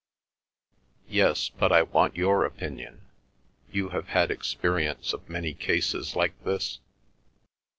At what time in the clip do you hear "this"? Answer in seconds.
6.43-6.79